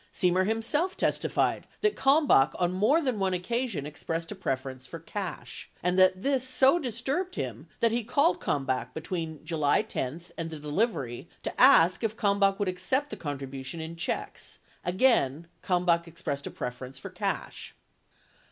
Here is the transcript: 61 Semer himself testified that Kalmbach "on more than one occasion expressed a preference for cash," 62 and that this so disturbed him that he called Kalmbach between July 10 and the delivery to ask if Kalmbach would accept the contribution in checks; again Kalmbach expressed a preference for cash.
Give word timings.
61 0.13 0.15
Semer 0.17 0.47
himself 0.47 0.97
testified 0.97 1.67
that 1.81 1.95
Kalmbach 1.95 2.55
"on 2.57 2.73
more 2.73 3.01
than 3.03 3.19
one 3.19 3.35
occasion 3.35 3.85
expressed 3.85 4.31
a 4.31 4.35
preference 4.35 4.87
for 4.87 4.97
cash," 4.97 5.69
62 5.75 5.79
and 5.87 5.99
that 5.99 6.21
this 6.23 6.43
so 6.43 6.79
disturbed 6.79 7.35
him 7.35 7.67
that 7.81 7.91
he 7.91 8.03
called 8.03 8.41
Kalmbach 8.41 8.95
between 8.95 9.45
July 9.45 9.83
10 9.83 10.23
and 10.39 10.49
the 10.49 10.57
delivery 10.57 11.29
to 11.43 11.53
ask 11.61 12.03
if 12.03 12.17
Kalmbach 12.17 12.57
would 12.57 12.67
accept 12.67 13.11
the 13.11 13.15
contribution 13.15 13.79
in 13.79 13.95
checks; 13.95 14.57
again 14.83 15.45
Kalmbach 15.61 16.07
expressed 16.07 16.47
a 16.47 16.49
preference 16.49 16.97
for 16.97 17.11
cash. 17.11 17.75